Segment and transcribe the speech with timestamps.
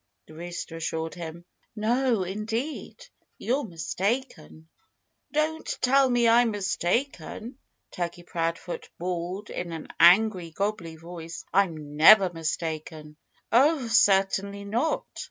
[0.25, 1.45] the rooster assured him.
[1.75, 3.05] "No, indeed!
[3.37, 4.67] You're mistaken."
[5.31, 7.59] "Don't tell me I'm mistaken!"
[7.91, 11.45] Turkey Proudfoot bawled in an angry, gobbly voice.
[11.53, 13.15] "I'm never mistaken."
[13.51, 15.05] "Oh, certainly not!"